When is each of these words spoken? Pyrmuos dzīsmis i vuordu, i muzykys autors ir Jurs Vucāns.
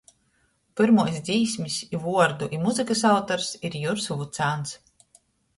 Pyrmuos 0.79 1.19
dzīsmis 1.27 1.75
i 1.97 2.01
vuordu, 2.07 2.47
i 2.59 2.63
muzykys 2.63 3.05
autors 3.13 3.53
ir 3.71 3.79
Jurs 3.85 4.11
Vucāns. 4.23 4.77